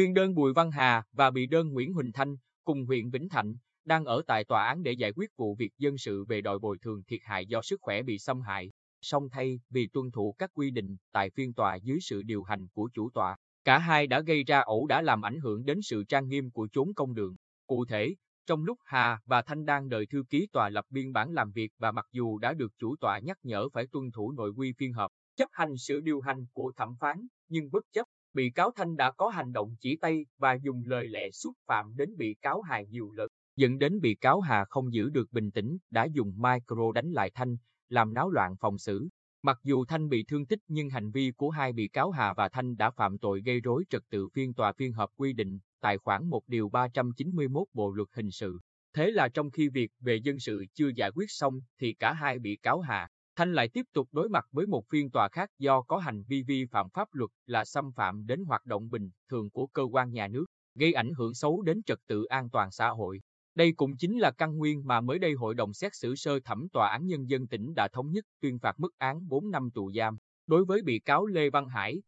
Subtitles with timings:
[0.00, 3.54] Nguyên đơn Bùi Văn Hà và bị đơn Nguyễn Huỳnh Thanh cùng huyện Vĩnh Thạnh
[3.84, 6.78] đang ở tại tòa án để giải quyết vụ việc dân sự về đòi bồi
[6.82, 8.70] thường thiệt hại do sức khỏe bị xâm hại.
[9.00, 12.66] Song thay vì tuân thủ các quy định tại phiên tòa dưới sự điều hành
[12.72, 16.04] của chủ tọa, cả hai đã gây ra ẩu đã làm ảnh hưởng đến sự
[16.04, 17.36] trang nghiêm của chốn công đường.
[17.66, 18.14] Cụ thể,
[18.46, 21.72] trong lúc Hà và Thanh đang đợi thư ký tòa lập biên bản làm việc
[21.78, 24.92] và mặc dù đã được chủ tọa nhắc nhở phải tuân thủ nội quy phiên
[24.92, 28.96] họp, chấp hành sự điều hành của thẩm phán, nhưng bất chấp, bị cáo Thanh
[28.96, 32.60] đã có hành động chỉ tay và dùng lời lẽ xúc phạm đến bị cáo
[32.60, 36.32] Hà nhiều lần, dẫn đến bị cáo Hà không giữ được bình tĩnh, đã dùng
[36.36, 37.56] micro đánh lại Thanh,
[37.88, 39.08] làm náo loạn phòng xử.
[39.42, 42.48] Mặc dù Thanh bị thương tích nhưng hành vi của hai bị cáo Hà và
[42.48, 45.98] Thanh đã phạm tội gây rối trật tự phiên tòa phiên họp quy định tại
[45.98, 48.60] khoản 1 điều 391 Bộ luật hình sự.
[48.94, 52.38] Thế là trong khi việc về dân sự chưa giải quyết xong thì cả hai
[52.38, 55.82] bị cáo Hà, Thanh lại tiếp tục đối mặt với một phiên tòa khác do
[55.82, 59.50] có hành vi vi phạm pháp luật là xâm phạm đến hoạt động bình thường
[59.50, 62.88] của cơ quan nhà nước, gây ảnh hưởng xấu đến trật tự an toàn xã
[62.88, 63.20] hội.
[63.54, 66.68] Đây cũng chính là căn nguyên mà mới đây Hội đồng xét xử sơ thẩm
[66.72, 69.92] Tòa án Nhân dân tỉnh đã thống nhất tuyên phạt mức án 4 năm tù
[69.92, 72.02] giam đối với bị cáo Lê Văn Hải,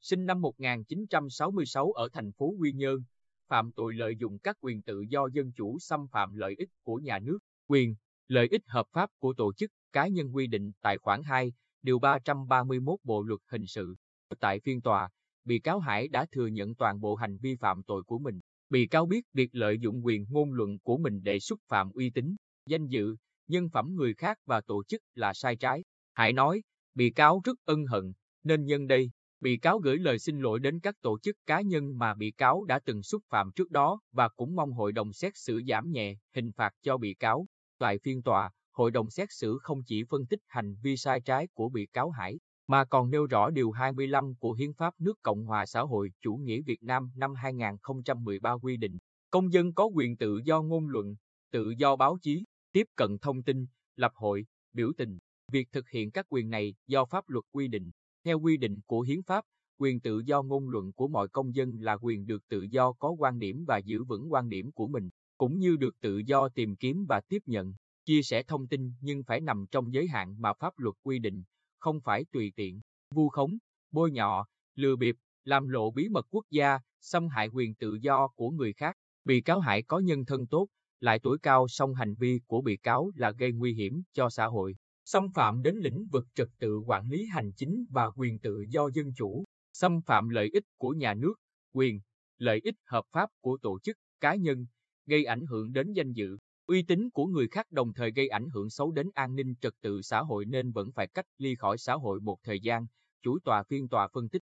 [0.00, 3.02] sinh năm 1966 ở thành phố Quy Nhơn,
[3.48, 6.96] phạm tội lợi dụng các quyền tự do dân chủ xâm phạm lợi ích của
[6.96, 7.94] nhà nước, quyền,
[8.28, 11.98] lợi ích hợp pháp của tổ chức, cá nhân quy định tại khoản 2, điều
[11.98, 13.96] 331 Bộ luật hình sự.
[14.40, 15.08] Tại phiên tòa,
[15.44, 18.40] bị cáo Hải đã thừa nhận toàn bộ hành vi phạm tội của mình.
[18.70, 22.10] Bị cáo biết việc lợi dụng quyền ngôn luận của mình để xúc phạm uy
[22.10, 23.16] tín, danh dự,
[23.48, 25.84] nhân phẩm người khác và tổ chức là sai trái.
[26.14, 26.62] Hải nói,
[26.94, 28.12] bị cáo rất ân hận,
[28.44, 31.98] nên nhân đây, bị cáo gửi lời xin lỗi đến các tổ chức cá nhân
[31.98, 35.32] mà bị cáo đã từng xúc phạm trước đó và cũng mong hội đồng xét
[35.36, 37.46] xử giảm nhẹ hình phạt cho bị cáo.
[37.78, 41.48] Tại phiên tòa, hội đồng xét xử không chỉ phân tích hành vi sai trái
[41.54, 45.44] của bị cáo Hải, mà còn nêu rõ Điều 25 của Hiến pháp nước Cộng
[45.44, 48.98] hòa xã hội chủ nghĩa Việt Nam năm 2013 quy định,
[49.30, 51.16] công dân có quyền tự do ngôn luận,
[51.52, 55.18] tự do báo chí, tiếp cận thông tin, lập hội, biểu tình.
[55.52, 57.90] Việc thực hiện các quyền này do pháp luật quy định.
[58.24, 59.44] Theo quy định của Hiến pháp,
[59.78, 63.10] quyền tự do ngôn luận của mọi công dân là quyền được tự do có
[63.10, 66.76] quan điểm và giữ vững quan điểm của mình, cũng như được tự do tìm
[66.76, 70.52] kiếm và tiếp nhận, chia sẻ thông tin nhưng phải nằm trong giới hạn mà
[70.52, 71.42] pháp luật quy định,
[71.78, 72.80] không phải tùy tiện,
[73.14, 73.58] vu khống,
[73.90, 78.28] bôi nhọ, lừa bịp, làm lộ bí mật quốc gia, xâm hại quyền tự do
[78.28, 78.96] của người khác.
[79.24, 80.68] Bị cáo Hải có nhân thân tốt,
[81.00, 84.46] lại tuổi cao song hành vi của bị cáo là gây nguy hiểm cho xã
[84.46, 88.64] hội, xâm phạm đến lĩnh vực trật tự quản lý hành chính và quyền tự
[88.68, 91.34] do dân chủ, xâm phạm lợi ích của nhà nước,
[91.72, 92.00] quyền,
[92.38, 94.66] lợi ích hợp pháp của tổ chức, cá nhân,
[95.08, 98.48] gây ảnh hưởng đến danh dự, uy tín của người khác đồng thời gây ảnh
[98.54, 101.78] hưởng xấu đến an ninh trật tự xã hội nên vẫn phải cách ly khỏi
[101.78, 102.86] xã hội một thời gian,
[103.22, 104.42] chủ tòa phiên tòa phân tích.